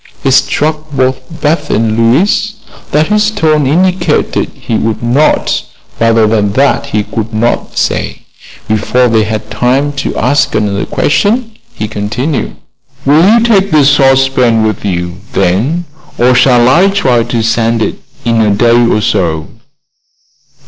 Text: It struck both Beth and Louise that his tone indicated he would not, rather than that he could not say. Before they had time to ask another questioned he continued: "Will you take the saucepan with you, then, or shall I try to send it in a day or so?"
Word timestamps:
It 0.23 0.31
struck 0.31 0.89
both 0.91 1.21
Beth 1.41 1.69
and 1.69 1.95
Louise 1.95 2.53
that 2.89 3.09
his 3.09 3.29
tone 3.29 3.67
indicated 3.67 4.49
he 4.55 4.75
would 4.75 5.03
not, 5.03 5.61
rather 5.99 6.25
than 6.25 6.53
that 6.53 6.87
he 6.87 7.03
could 7.03 7.31
not 7.35 7.77
say. 7.77 8.23
Before 8.67 9.07
they 9.07 9.21
had 9.25 9.51
time 9.51 9.93
to 10.01 10.17
ask 10.17 10.55
another 10.55 10.87
questioned 10.87 11.51
he 11.75 11.87
continued: 11.87 12.55
"Will 13.05 13.23
you 13.31 13.41
take 13.41 13.69
the 13.69 13.85
saucepan 13.85 14.63
with 14.65 14.83
you, 14.83 15.17
then, 15.33 15.85
or 16.17 16.33
shall 16.33 16.67
I 16.67 16.87
try 16.89 17.21
to 17.21 17.43
send 17.43 17.83
it 17.83 17.99
in 18.25 18.41
a 18.41 18.49
day 18.49 18.87
or 18.87 19.01
so?" 19.01 19.49